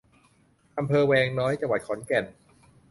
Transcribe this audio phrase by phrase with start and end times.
[0.77, 2.25] อำเภอแวงน้อย จังหวัดขอนแก่น